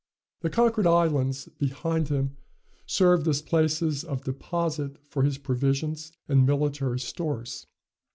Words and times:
The 0.39 0.49
conquered 0.49 0.87
islands 0.87 1.47
behind 1.59 2.07
him 2.07 2.35
served 2.87 3.27
as 3.27 3.43
places 3.43 4.03
of 4.03 4.23
deposit 4.23 4.97
for 5.05 5.21
his 5.21 5.37
provisions 5.37 6.11
and 6.27 6.43
military 6.43 6.99
stores. 6.99 7.67